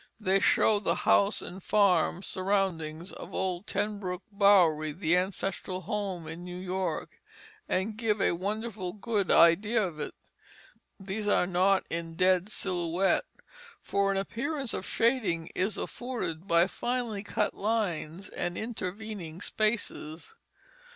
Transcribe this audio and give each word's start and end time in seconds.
They 0.19 0.39
show 0.39 0.79
the 0.79 0.95
house 1.05 1.43
and 1.43 1.61
farm 1.61 2.23
surroundings 2.23 3.11
of 3.11 3.29
the 3.29 3.37
old 3.37 3.67
Ten 3.67 3.99
Broeck 3.99 4.23
"Bouwerie," 4.35 4.97
the 4.97 5.15
ancestral 5.15 5.81
home 5.81 6.27
in 6.27 6.43
New 6.43 6.57
York, 6.57 7.21
and 7.69 7.95
give 7.95 8.19
a 8.19 8.31
wonderfully 8.31 8.93
good 8.99 9.29
idea 9.29 9.83
of 9.83 9.99
it. 9.99 10.15
These 10.99 11.27
are 11.27 11.45
not 11.45 11.85
in 11.91 12.15
dead 12.15 12.49
silhouette, 12.49 13.25
for 13.79 14.09
an 14.11 14.17
appearance 14.17 14.73
of 14.73 14.87
shading 14.87 15.51
is 15.53 15.77
afforded 15.77 16.47
by 16.47 16.65
finely 16.65 17.21
cut 17.21 17.53
lines 17.53 18.27
and 18.29 18.57
intervening 18.57 19.39
spaces. 19.39 20.33